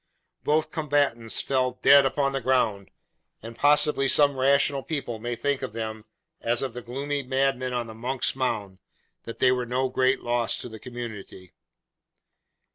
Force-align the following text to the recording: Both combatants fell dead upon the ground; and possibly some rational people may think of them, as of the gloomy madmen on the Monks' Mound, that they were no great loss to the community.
Both 0.43 0.71
combatants 0.71 1.39
fell 1.41 1.77
dead 1.83 2.07
upon 2.07 2.31
the 2.33 2.41
ground; 2.41 2.89
and 3.43 3.55
possibly 3.55 4.07
some 4.07 4.35
rational 4.35 4.81
people 4.81 5.19
may 5.19 5.35
think 5.35 5.61
of 5.61 5.73
them, 5.73 6.05
as 6.41 6.63
of 6.63 6.73
the 6.73 6.81
gloomy 6.81 7.21
madmen 7.21 7.71
on 7.71 7.85
the 7.85 7.93
Monks' 7.93 8.35
Mound, 8.35 8.79
that 9.25 9.37
they 9.37 9.51
were 9.51 9.67
no 9.67 9.89
great 9.89 10.21
loss 10.21 10.57
to 10.57 10.69
the 10.69 10.79
community. 10.79 11.53